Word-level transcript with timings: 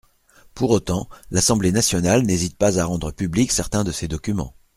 Pour 0.55 0.71
autant, 0.71 1.07
l’Assemblée 1.29 1.71
nationale 1.71 2.23
n’hésite 2.23 2.57
pas 2.57 2.79
à 2.79 2.85
rendre 2.85 3.11
publics 3.11 3.51
certains 3.51 3.83
de 3.83 3.91
ses 3.91 4.07
documents. 4.07 4.55